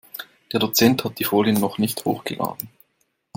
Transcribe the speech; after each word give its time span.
Der 0.51 0.59
Dozent 0.59 1.03
hat 1.03 1.19
die 1.19 1.23
Folien 1.25 1.59
noch 1.61 1.77
nicht 1.77 2.05
hochgeladen. 2.05 2.69